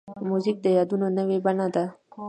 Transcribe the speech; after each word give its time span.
موزیک 0.29 0.57
د 0.61 0.65
یادونو 0.77 1.07
نوې 1.17 1.37
بڼه 1.45 1.67
ده. 1.75 1.85